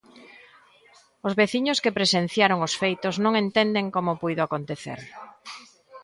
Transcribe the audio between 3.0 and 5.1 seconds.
non entenden como puido acontecer.